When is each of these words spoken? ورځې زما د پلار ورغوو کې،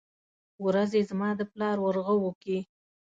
ورځې 0.65 1.01
زما 1.09 1.29
د 1.39 1.41
پلار 1.51 1.77
ورغوو 1.81 2.31
کې، 2.41 2.57